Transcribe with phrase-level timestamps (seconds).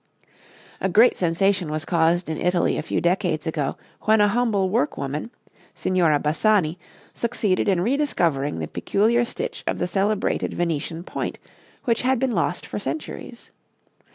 [0.81, 5.29] A great sensation was caused in Italy a few decades ago when a humble workwoman,
[5.75, 6.79] Signora Bassani,
[7.13, 11.37] succeeded in rediscovering the peculiar stitch of the celebrated Venetian point,
[11.83, 13.51] which had been lost for centuries.